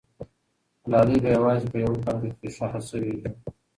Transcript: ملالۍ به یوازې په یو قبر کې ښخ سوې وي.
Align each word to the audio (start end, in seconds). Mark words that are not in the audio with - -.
ملالۍ 0.85 1.17
به 1.23 1.29
یوازې 1.37 1.65
په 1.71 1.77
یو 1.83 1.93
قبر 2.05 2.29
کې 2.39 2.47
ښخ 2.55 2.73
سوې 2.89 3.11
وي. 3.17 3.27